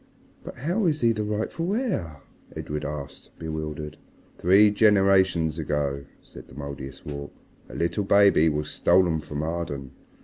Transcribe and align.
"But 0.43 0.55
how 0.55 0.87
is 0.87 1.01
he 1.01 1.11
the 1.11 1.23
rightful 1.23 1.75
heir?" 1.75 2.21
Edred 2.55 2.83
asked, 2.83 3.29
bewildered. 3.37 3.97
"Three 4.39 4.71
generations 4.71 5.59
ago," 5.59 6.05
said 6.23 6.47
the 6.47 6.55
Mouldiestwarp, 6.55 7.29
"a 7.69 7.75
little 7.75 8.05
baby 8.05 8.49
was 8.49 8.69
stolen 8.71 9.19
from 9.19 9.43
Arden. 9.43 9.91